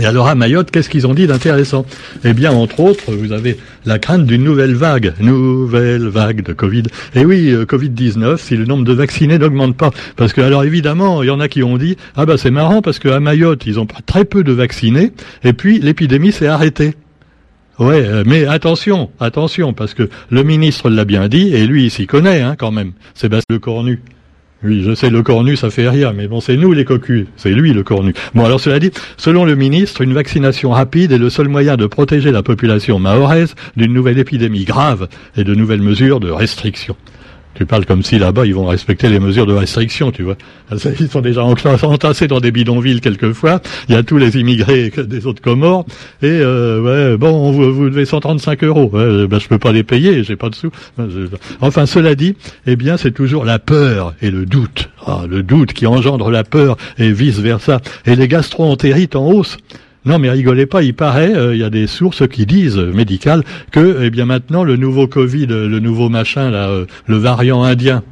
et 0.01 0.07
alors 0.07 0.29
à 0.29 0.35
Mayotte, 0.35 0.71
qu'est-ce 0.71 0.89
qu'ils 0.89 1.07
ont 1.07 1.15
dit 1.15 1.27
d'intéressant? 1.27 1.85
Eh 2.25 2.33
bien, 2.33 2.53
entre 2.53 2.81
autres, 2.81 3.13
vous 3.13 3.33
avez 3.33 3.59
la 3.85 3.99
crainte 3.99 4.27
d'une 4.27 4.45
nouvelle 4.45 4.75
vague, 4.75 5.13
nouvelle 5.21 6.07
vague 6.09 6.43
de 6.43 6.53
Covid. 6.53 6.85
Et 7.15 7.25
oui, 7.25 7.51
euh, 7.51 7.65
Covid-19, 7.65 8.39
si 8.39 8.57
le 8.57 8.65
nombre 8.65 8.85
de 8.85 8.93
vaccinés 8.93 9.39
n'augmente 9.39 9.77
pas. 9.77 9.91
Parce 10.17 10.33
que, 10.33 10.41
alors 10.41 10.65
évidemment, 10.65 11.23
il 11.23 11.27
y 11.27 11.31
en 11.31 11.41
a 11.41 11.49
qui 11.49 11.63
ont 11.63 11.79
dit, 11.79 11.97
ah 12.17 12.27
bah 12.27 12.37
c'est 12.37 12.51
marrant 12.51 12.83
parce 12.83 12.99
qu'à 12.99 13.21
Mayotte, 13.21 13.67
ils 13.67 13.81
ont 13.81 13.87
très 14.07 14.25
peu 14.25 14.45
de 14.45 14.53
vaccinés, 14.53 15.13
et 15.45 15.53
puis 15.53 15.81
l'épidémie 15.81 16.33
s'est 16.33 16.47
arrêtée. 16.47 16.95
Ouais, 17.79 18.05
euh, 18.05 18.25
mais 18.27 18.45
attention, 18.45 19.11
attention, 19.21 19.73
parce 19.73 19.95
que 19.95 20.09
le 20.31 20.43
ministre 20.43 20.91
l'a 20.91 21.05
bien 21.05 21.29
dit, 21.29 21.55
et 21.55 21.67
lui, 21.67 21.85
il 21.85 21.91
s'y 21.91 22.07
connaît 22.07 22.41
hein, 22.41 22.57
quand 22.59 22.73
même, 22.73 22.93
Sébastien 23.15 23.59
Cornu. 23.61 24.01
Oui, 24.65 24.83
je 24.83 24.93
sais, 24.93 25.09
le 25.09 25.23
cornu, 25.23 25.55
ça 25.55 25.71
fait 25.71 25.89
rire, 25.89 26.13
mais 26.13 26.27
bon, 26.27 26.41
c'est 26.41 26.57
nous 26.57 26.73
les 26.73 26.85
cocus, 26.85 27.27
c'est 27.37 27.51
lui 27.51 27.73
le 27.73 27.85
cornu. 27.85 28.13
Bon, 28.35 28.45
alors 28.45 28.59
cela 28.59 28.81
dit, 28.81 28.91
selon 29.17 29.45
le 29.45 29.55
ministre, 29.55 30.01
une 30.01 30.13
vaccination 30.13 30.71
rapide 30.71 31.13
est 31.13 31.19
le 31.19 31.31
seul 31.31 31.47
moyen 31.47 31.77
de 31.77 31.87
protéger 31.87 32.33
la 32.33 32.43
population 32.43 32.99
mahoraise 32.99 33.55
d'une 33.77 33.93
nouvelle 33.93 34.19
épidémie 34.19 34.65
grave 34.65 35.09
et 35.37 35.45
de 35.45 35.55
nouvelles 35.55 35.83
mesures 35.83 36.19
de 36.19 36.31
restriction. 36.31 36.97
Tu 37.55 37.67
parles 37.67 37.87
comme 37.87 38.03
si 38.03 38.19
là-bas 38.19 38.47
ils 38.47 38.55
vont 38.55 38.67
respecter 38.67 39.09
les 39.09 39.19
mesures 39.19 39.47
de 39.47 39.53
restriction, 39.53 40.13
tu 40.13 40.23
vois. 40.23 40.37
Ils 41.01 41.09
sont 41.09 41.21
déjà 41.21 41.43
entassés 41.43 42.29
dans 42.29 42.41
des 42.41 42.53
bidonvilles 42.53 43.01
quelquefois. 43.01 43.61
Il 43.89 43.95
y 43.95 43.99
a 43.99 44.03
tous 44.03 44.19
les 44.19 44.37
immigrés 44.39 44.91
des 44.91 45.27
autres 45.27 45.43
Comores. 45.43 45.85
Et 46.23 46.27
euh, 46.27 46.81
ouais, 46.81 47.17
bon, 47.17 47.51
vous, 47.51 47.75
vous 47.75 47.91
devez 47.91 48.05
135 48.05 48.63
euros. 48.65 48.91
Ouais, 48.93 49.27
ben, 49.27 49.41
je 49.41 49.49
peux 49.49 49.59
pas 49.59 49.73
les 49.73 49.83
payer, 49.83 50.23
j'ai 50.23 50.37
pas 50.37 50.51
de 50.51 50.55
sous. 50.55 50.71
Enfin, 51.61 51.87
cela 51.87 52.15
dit, 52.15 52.37
eh 52.67 52.77
bien, 52.77 52.97
c'est 52.97 53.13
toujours 53.13 53.45
la 53.45 53.59
peur 53.59 54.15
et 54.23 54.31
le 54.31 54.47
doute. 54.47 54.91
Ah, 55.07 55.23
le 55.29 55.43
doute 55.43 55.73
qui 55.73 55.87
engendre 55.87 56.31
la 56.31 56.45
peur 56.45 56.77
et 56.99 57.11
vice 57.13 57.39
versa. 57.39 57.81
Et 58.07 58.15
les 58.15 58.29
gastro-entérites 58.29 59.17
en 59.17 59.27
hausse. 59.27 59.57
Non, 60.05 60.19
mais 60.19 60.31
rigolez 60.31 60.67
pas, 60.67 60.83
il 60.83 60.95
paraît, 60.95 61.35
euh, 61.35 61.55
il 61.55 61.61
y 61.61 61.65
a 61.65 61.71
des 61.71 61.87
sources 61.87 62.27
qui 62.29 62.47
disent, 62.47 62.79
euh, 62.79 62.93
médicales, 62.93 63.43
que, 63.73 63.99
eh 64.03 64.11
bien 64.11 64.27
maintenant, 64.27 64.65
le 64.65 64.77
nouveau 64.77 65.07
Covid, 65.09 65.49
euh, 65.51 65.69
le 65.69 65.81
nouveau 65.81 66.09
machin, 66.09 66.51
le 67.07 67.17
variant 67.17 67.65
indien, 67.65 68.03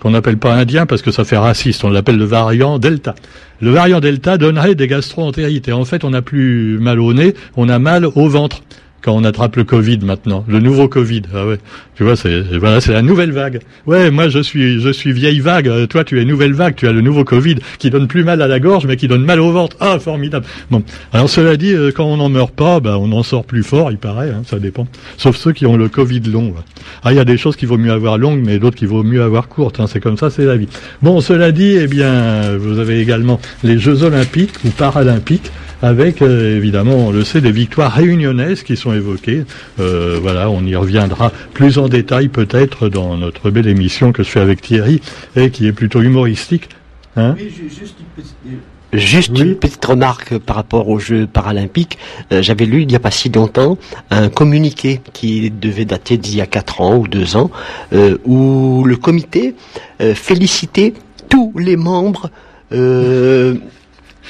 qu'on 0.00 0.10
n'appelle 0.10 0.38
pas 0.38 0.54
indien 0.54 0.86
parce 0.86 1.02
que 1.02 1.10
ça 1.10 1.24
fait 1.24 1.36
raciste, 1.36 1.84
on 1.84 1.90
l'appelle 1.90 2.18
le 2.18 2.24
variant 2.24 2.78
Delta. 2.78 3.14
Le 3.60 3.70
variant 3.70 4.00
Delta 4.00 4.38
donnerait 4.38 4.74
des 4.74 4.86
gastro-entérites. 4.86 5.68
En 5.68 5.84
fait, 5.84 6.04
on 6.04 6.10
n'a 6.10 6.22
plus 6.22 6.78
mal 6.78 7.00
au 7.00 7.12
nez, 7.12 7.34
on 7.56 7.68
a 7.68 7.78
mal 7.78 8.04
au 8.04 8.28
ventre 8.28 8.62
quand 9.02 9.12
on 9.14 9.24
attrape 9.24 9.56
le 9.56 9.64
Covid 9.64 9.98
maintenant, 10.02 10.44
le 10.48 10.60
nouveau 10.60 10.88
Covid. 10.88 11.22
Ah 11.34 11.46
ouais, 11.46 11.58
tu 11.94 12.04
vois, 12.04 12.16
c'est 12.16 12.88
la 12.88 13.02
nouvelle 13.02 13.32
vague. 13.32 13.60
Ouais, 13.86 14.10
moi 14.10 14.28
je 14.28 14.40
suis 14.40 14.80
je 14.80 14.90
suis 14.90 15.12
vieille 15.12 15.40
vague. 15.40 15.68
Euh, 15.68 15.86
toi, 15.86 16.04
tu 16.04 16.20
es 16.20 16.24
nouvelle 16.24 16.52
vague. 16.52 16.74
Tu 16.74 16.88
as 16.88 16.92
le 16.92 17.00
nouveau 17.00 17.24
Covid 17.24 17.56
qui 17.78 17.90
donne 17.90 18.08
plus 18.08 18.24
mal 18.24 18.42
à 18.42 18.48
la 18.48 18.60
gorge, 18.60 18.86
mais 18.86 18.96
qui 18.96 19.08
donne 19.08 19.24
mal 19.24 19.40
au 19.40 19.52
ventre. 19.52 19.76
Ah, 19.80 19.98
formidable. 19.98 20.46
Bon, 20.70 20.82
alors 21.12 21.28
cela 21.28 21.56
dit, 21.56 21.72
euh, 21.72 21.92
quand 21.94 22.06
on 22.06 22.16
n'en 22.16 22.28
meurt 22.28 22.52
pas, 22.52 22.80
bah, 22.80 22.98
on 22.98 23.12
en 23.12 23.22
sort 23.22 23.44
plus 23.44 23.62
fort, 23.62 23.90
il 23.90 23.98
paraît. 23.98 24.30
Hein, 24.30 24.42
ça 24.44 24.58
dépend. 24.58 24.86
Sauf 25.16 25.36
ceux 25.36 25.52
qui 25.52 25.66
ont 25.66 25.76
le 25.76 25.88
Covid 25.88 26.20
long. 26.20 26.54
Ah, 27.04 27.12
il 27.12 27.16
y 27.16 27.20
a 27.20 27.24
des 27.24 27.36
choses 27.36 27.56
qu'il 27.56 27.68
vaut 27.68 27.78
mieux 27.78 27.92
avoir 27.92 28.18
longues, 28.18 28.42
mais 28.44 28.58
d'autres 28.58 28.76
qu'il 28.76 28.88
vaut 28.88 29.02
mieux 29.02 29.22
avoir 29.22 29.48
courtes. 29.48 29.80
Hein, 29.80 29.86
c'est 29.86 30.00
comme 30.00 30.16
ça, 30.16 30.30
c'est 30.30 30.44
la 30.44 30.56
vie. 30.56 30.68
Bon, 31.02 31.20
cela 31.20 31.52
dit, 31.52 31.76
eh 31.80 31.86
bien, 31.86 32.56
vous 32.56 32.78
avez 32.78 33.00
également 33.00 33.40
les 33.62 33.78
Jeux 33.78 34.02
Olympiques 34.02 34.54
ou 34.64 34.70
Paralympiques 34.70 35.50
avec 35.82 36.22
euh, 36.22 36.56
évidemment, 36.56 36.94
on 36.94 37.10
le 37.10 37.24
sait, 37.24 37.40
des 37.40 37.52
victoires 37.52 37.92
réunionnaises 37.92 38.62
qui 38.62 38.76
sont 38.76 38.92
évoquées. 38.92 39.44
Euh, 39.78 40.18
voilà, 40.20 40.50
on 40.50 40.64
y 40.64 40.74
reviendra 40.74 41.32
plus 41.54 41.78
en 41.78 41.88
détail 41.88 42.28
peut-être 42.28 42.88
dans 42.88 43.16
notre 43.16 43.50
belle 43.50 43.68
émission 43.68 44.12
que 44.12 44.22
je 44.22 44.28
fais 44.28 44.40
avec 44.40 44.60
Thierry 44.60 45.00
et 45.36 45.50
qui 45.50 45.66
est 45.66 45.72
plutôt 45.72 46.02
humoristique. 46.02 46.68
Hein 47.16 47.36
juste 48.92 49.28
une 49.38 49.56
petite... 49.56 49.84
remarque 49.84 50.38
par 50.38 50.56
rapport 50.56 50.88
aux 50.88 50.98
Jeux 50.98 51.26
paralympiques. 51.26 51.98
Euh, 52.32 52.42
j'avais 52.42 52.64
lu 52.64 52.82
il 52.82 52.88
n'y 52.88 52.96
a 52.96 53.00
pas 53.00 53.10
si 53.10 53.28
longtemps 53.28 53.76
un 54.10 54.30
communiqué 54.30 55.00
qui 55.12 55.50
devait 55.50 55.84
dater 55.84 56.16
d'il 56.16 56.36
y 56.36 56.40
a 56.40 56.46
4 56.46 56.80
ans 56.80 56.96
ou 56.96 57.06
2 57.06 57.36
ans, 57.36 57.50
où 58.24 58.84
le 58.84 58.96
comité 58.96 59.54
félicitait 59.98 60.94
tous 61.28 61.52
les 61.58 61.76
membres 61.76 62.30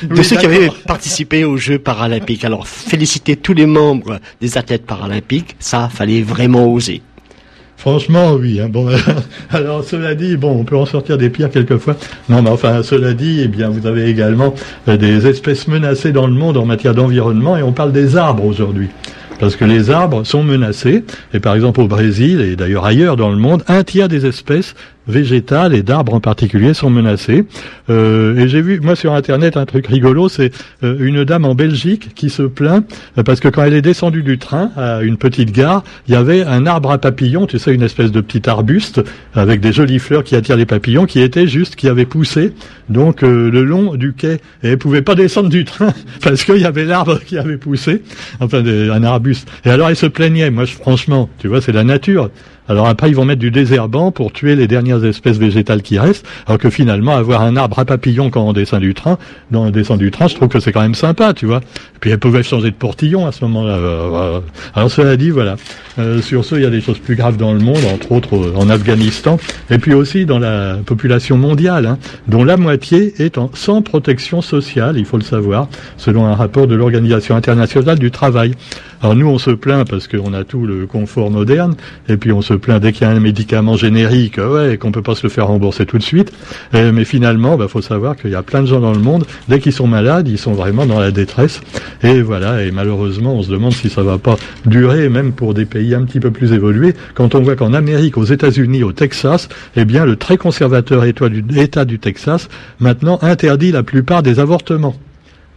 de 0.03 0.23
ceux 0.23 0.37
qui 0.37 0.47
avaient 0.47 0.71
participé 0.87 1.45
aux 1.45 1.57
Jeux 1.57 1.79
paralympiques. 1.79 2.45
Alors, 2.45 2.67
féliciter 2.67 3.37
tous 3.37 3.55
les 3.55 3.67
membres 3.67 4.19
des 4.41 4.59
athlètes 4.59 4.87
paralympiques, 4.87 5.57
ça, 5.59 5.89
fallait 5.93 6.23
vraiment 6.23 6.73
oser. 6.73 7.03
Franchement, 7.77 8.33
oui. 8.33 8.61
Hein, 8.61 8.69
bon, 8.69 8.89
alors 9.51 9.85
cela 9.85 10.15
dit, 10.15 10.37
bon, 10.37 10.51
on 10.51 10.65
peut 10.65 10.77
en 10.77 10.87
sortir 10.87 11.17
des 11.17 11.31
pires 11.31 11.51
quelquefois. 11.51 11.97
Non, 12.29 12.43
mais 12.43 12.51
enfin, 12.51 12.83
cela 12.83 13.15
dit, 13.15 13.41
eh 13.45 13.49
bien, 13.49 13.69
vous 13.69 13.87
avez 13.87 14.07
également 14.11 14.55
euh, 14.89 14.97
des 14.97 15.27
espèces 15.29 15.69
menacées 15.69 16.13
dans 16.13 16.27
le 16.27 16.35
monde 16.35 16.57
en 16.57 16.67
matière 16.67 16.95
d'environnement, 16.95 17.57
et 17.57 17.63
on 17.63 17.73
parle 17.73 17.93
des 17.93 18.17
arbres 18.17 18.45
aujourd'hui 18.45 18.89
parce 19.39 19.57
que 19.57 19.65
les 19.65 19.91
arbres 19.91 20.25
sont 20.25 20.43
menacés. 20.43 21.05
Et 21.33 21.41
par 21.41 21.55
exemple 21.55 21.81
au 21.81 21.87
Brésil 21.87 22.41
et 22.41 22.57
d'ailleurs 22.57 22.85
ailleurs 22.85 23.17
dans 23.17 23.31
le 23.31 23.37
monde, 23.37 23.63
un 23.69 23.85
tiers 23.85 24.09
des 24.09 24.27
espèces 24.27 24.75
végétales 25.09 25.75
et 25.75 25.83
d'arbres 25.83 26.15
en 26.15 26.21
particulier 26.21 26.75
sont 26.75 26.91
menacées. 26.91 27.45
Euh, 27.91 28.37
et 28.37 28.49
j'ai 28.49 28.61
vu, 28.61 28.81
moi 28.81 28.95
sur 28.95 29.15
Internet, 29.15 29.57
un 29.57 29.67
truc 29.67 29.87
rigolo, 29.87 30.29
c'est 30.29 30.53
euh, 30.85 30.97
une 31.01 31.25
dame 31.25 31.45
en 31.45 31.55
Belgique 31.55 32.15
qui 32.15 32.31
se 32.31 32.43
plaint 32.43 32.85
euh, 33.17 33.23
parce 33.23 33.41
que 33.41 33.49
quand 33.49 33.65
elle 33.65 33.75
est 33.75 33.83
descendue 33.83 34.23
du 34.23 34.39
train 34.39 34.71
à 34.77 35.03
une 35.03 35.17
petite 35.17 35.53
gare, 35.53 35.83
il 36.07 36.15
y 36.15 36.17
avait 36.17 36.43
un 36.45 36.67
arbre 36.67 36.91
à 36.91 36.99
papillons, 36.99 37.47
tu 37.47 37.59
sais, 37.59 37.75
une 37.75 37.83
espèce 37.83 38.13
de 38.13 38.21
petit 38.21 38.49
arbuste 38.49 39.01
avec 39.35 39.61
des 39.61 39.73
jolies 39.73 39.99
fleurs 39.99 40.25
qui 40.25 40.37
attirent 40.37 40.57
les 40.57 40.67
papillons, 40.67 41.07
qui 41.07 41.21
était 41.21 41.47
juste, 41.47 41.77
qui 41.77 41.89
avait 41.89 42.07
poussé 42.07 42.53
donc 42.89 43.23
le 43.23 43.65
long 43.65 43.97
du 43.97 44.13
quai. 44.13 44.41
Et 44.63 44.71
elle 44.71 44.79
pouvait 44.79 45.03
pas 45.03 45.15
descendre 45.15 45.49
du 45.49 45.65
train 45.65 45.93
parce 46.23 46.45
qu'il 46.45 46.59
y 46.59 46.65
avait 46.65 46.85
l'arbre 46.85 47.21
qui 47.21 47.39
avait 47.39 47.57
poussé, 47.57 48.03
enfin 48.41 48.63
un 48.65 49.05
arbuste. 49.05 49.49
Et 49.65 49.71
alors 49.71 49.89
elle 49.89 49.97
se 49.97 50.07
plaignait. 50.07 50.51
Moi, 50.51 50.67
franchement, 50.67 51.29
tu 51.39 51.49
vois, 51.49 51.61
c'est 51.61 51.73
la 51.73 51.85
nature. 51.85 52.31
Alors 52.69 52.87
après, 52.87 53.09
ils 53.09 53.17
vont 53.17 53.25
mettre 53.25 53.41
du 53.41 53.51
désherbant 53.51 54.11
pour 54.11 54.33
tuer 54.33 54.57
les 54.57 54.67
dernières 54.67 55.05
espèces 55.05 55.39
végétales 55.39 55.83
qui 55.83 55.99
restent, 55.99 56.27
alors 56.47 56.59
que 56.59 56.71
finalement, 56.71 57.17
avoir 57.17 57.43
un 57.43 57.57
arbre 57.57 57.79
à 57.79 57.85
papillon 57.85 58.31
quand 58.31 58.43
on 58.43 58.53
descend 58.53 58.81
du 58.81 58.95
train, 58.95 59.19
dans 59.51 59.67
on 59.67 59.71
descend 59.71 59.99
du 59.99 60.11
train, 60.11 60.29
je 60.29 60.35
trouve 60.35 60.49
que 60.49 60.61
c'est 60.61 60.73
quand 60.73 60.83
même 60.83 60.95
sympa, 60.95 61.35
tu 61.35 61.47
vois. 61.47 61.59
Et 61.59 61.99
puis 62.01 62.11
elles 62.11 62.19
pouvaient 62.19 62.43
changer 62.43 62.71
de 62.71 62.77
portillon 62.77 63.27
à 63.27 63.33
ce 63.33 63.45
moment-là. 63.45 63.73
Euh, 63.73 64.41
alors 64.75 64.91
cela 64.91 65.17
dit, 65.17 65.31
voilà. 65.31 65.57
Euh, 65.99 66.23
sur 66.23 66.45
ce, 66.45 66.55
il 66.55 66.63
y 66.63 66.67
a 66.67 66.71
des 66.71 66.81
choses 66.81 66.99
plus 66.99 67.17
graves 67.17 67.37
dans 67.37 67.53
le 67.53 67.59
monde, 67.59 67.85
entre 67.93 68.13
autres 68.13 68.37
euh, 68.37 68.53
en 68.57 68.71
Afghanistan, 68.71 69.39
et 69.71 69.79
puis 69.79 69.95
aussi 69.95 70.27
dans 70.27 70.39
la 70.39 70.77
population 70.87 71.37
mondiale, 71.37 71.87
hein, 71.87 71.99
dont 72.29 72.45
la 72.45 72.57
moitié 72.57 73.15
est 73.19 73.37
en, 73.37 73.51
sans 73.55 73.83
protection 73.83 74.43
sociale, 74.43 74.97
il 74.97 75.05
faut 75.05 75.17
le 75.17 75.25
savoir, 75.25 75.69
selon 75.97 76.27
un 76.27 76.35
rapport 76.35 76.67
de 76.67 76.77
l'Organisation 76.77 77.35
internationale 77.35 77.99
du 77.99 78.11
travail. 78.11 78.53
Alors 79.01 79.15
nous, 79.15 79.29
on 79.29 79.39
se 79.39 79.51
plaint 79.51 79.89
parce 79.89 80.09
qu'on 80.09 80.35
a 80.35 80.45
tout 80.45 80.67
le 80.67 80.87
confort 80.87 81.31
moderne, 81.31 81.75
et 82.09 82.17
puis 82.17 82.33
on 82.33 82.43
se 82.43 82.55
plaint 82.59 82.81
dès 82.81 82.93
qu'il 82.93 83.07
y 83.07 83.11
a 83.11 83.13
un 83.13 83.21
médicament 83.21 83.77
générique, 83.77 84.39
ouais, 84.39 84.77
qu'on 84.79 84.93
peut 84.93 85.03
pas 85.03 85.15
se 85.15 85.23
le 85.23 85.29
faire 85.29 85.47
rembourser 85.47 85.87
tout 85.87 85.99
de 85.99 86.03
suite. 86.03 86.33
mais 86.73 87.05
finalement, 87.05 87.57
bah, 87.57 87.69
faut 87.69 87.83
savoir 87.83 88.17
qu'il 88.17 88.31
y 88.31 88.35
a 88.35 88.43
plein 88.43 88.63
de 88.63 88.67
gens 88.67 88.81
dans 88.81 88.93
le 88.93 88.99
monde, 88.99 89.25
dès 89.49 89.61
qu'ils 89.61 89.73
sont 89.73 89.87
malades, 89.87 90.29
ils 90.29 90.39
sont 90.39 90.53
vraiment 90.53 90.87
dans 90.87 91.01
la 91.01 91.11
détresse. 91.11 91.61
Et 92.03 92.21
voilà, 92.23 92.65
et 92.65 92.71
malheureusement, 92.71 93.35
on 93.35 93.43
se 93.43 93.51
demande 93.51 93.73
si 93.73 93.89
ça 93.89 94.03
va 94.03 94.19
pas 94.19 94.37
durer, 94.67 95.09
même 95.09 95.33
pour 95.33 95.55
des 95.55 95.65
pays 95.65 95.95
un 95.95 96.05
petit 96.05 96.21
peu 96.21 96.31
plus 96.31 96.53
évolués, 96.53 96.95
quand 97.15 97.35
on 97.35 97.41
voit 97.41 97.57
qu'en 97.57 97.75
Amérique, 97.75 98.17
aux 98.17 98.25
États-Unis, 98.25 98.83
au 98.83 98.93
Texas, 98.93 99.49
eh 99.77 99.85
bien, 99.85 100.05
le 100.05 100.17
très 100.17 100.37
conservateur 100.37 101.05
État 101.05 101.85
du 101.85 101.99
Texas 101.99 102.49
maintenant 102.81 103.19
interdit 103.23 103.73
la 103.73 103.83
plupart 103.83 104.23
des 104.23 104.41
avortements. 104.41 104.95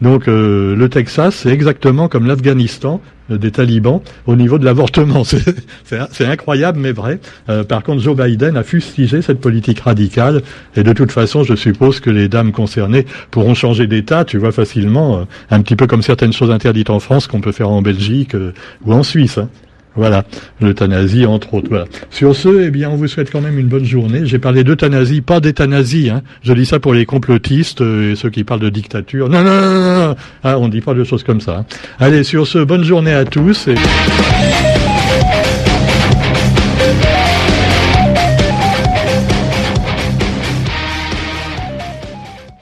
Donc 0.01 0.27
euh, 0.27 0.75
le 0.75 0.89
Texas, 0.89 1.35
c'est 1.35 1.49
exactement 1.49 2.07
comme 2.07 2.25
l'Afghanistan 2.25 3.01
euh, 3.29 3.37
des 3.37 3.51
talibans 3.51 4.01
au 4.25 4.35
niveau 4.35 4.57
de 4.57 4.65
l'avortement. 4.65 5.23
C'est 5.83 6.25
incroyable, 6.25 6.79
mais 6.79 6.91
vrai. 6.91 7.19
Euh, 7.49 7.63
par 7.63 7.83
contre, 7.83 8.01
Joe 8.01 8.15
Biden 8.15 8.57
a 8.57 8.63
fustigé 8.63 9.21
cette 9.21 9.39
politique 9.39 9.79
radicale, 9.81 10.41
et 10.75 10.83
de 10.83 10.93
toute 10.93 11.11
façon, 11.11 11.43
je 11.43 11.55
suppose 11.55 11.99
que 11.99 12.09
les 12.09 12.27
dames 12.27 12.51
concernées 12.51 13.05
pourront 13.29 13.53
changer 13.53 13.85
d'État, 13.85 14.25
tu 14.25 14.37
vois, 14.37 14.51
facilement, 14.51 15.27
un 15.49 15.61
petit 15.61 15.75
peu 15.75 15.85
comme 15.85 16.01
certaines 16.01 16.33
choses 16.33 16.51
interdites 16.51 16.89
en 16.89 16.99
France 16.99 17.27
qu'on 17.27 17.41
peut 17.41 17.51
faire 17.51 17.69
en 17.69 17.81
Belgique 17.81 18.35
ou 18.85 18.93
en 18.93 19.03
Suisse. 19.03 19.37
Hein. 19.37 19.49
Voilà, 19.95 20.23
l'euthanasie 20.61 21.25
entre 21.25 21.53
autres. 21.53 21.85
Sur 22.09 22.35
ce, 22.35 22.63
eh 22.63 22.71
bien, 22.71 22.89
on 22.89 22.95
vous 22.95 23.07
souhaite 23.07 23.29
quand 23.29 23.41
même 23.41 23.59
une 23.59 23.67
bonne 23.67 23.83
journée. 23.83 24.21
J'ai 24.23 24.39
parlé 24.39 24.63
d'euthanasie, 24.63 25.19
pas 25.19 25.41
d'euthanasie. 25.41 26.09
Hein. 26.09 26.21
Je 26.43 26.53
dis 26.53 26.65
ça 26.65 26.79
pour 26.79 26.93
les 26.93 27.05
complotistes 27.05 27.81
euh, 27.81 28.13
et 28.13 28.15
ceux 28.15 28.29
qui 28.29 28.45
parlent 28.45 28.61
de 28.61 28.69
dictature. 28.69 29.27
Non, 29.27 29.43
non, 29.43 29.61
non, 29.61 30.07
non. 30.07 30.15
Ah, 30.43 30.57
on 30.59 30.69
dit 30.69 30.81
pas 30.81 30.93
de 30.93 31.03
choses 31.03 31.23
comme 31.23 31.41
ça. 31.41 31.57
Hein. 31.57 31.65
Allez, 31.99 32.23
sur 32.23 32.47
ce, 32.47 32.59
bonne 32.59 32.83
journée 32.83 33.13
à 33.13 33.25
tous. 33.25 33.67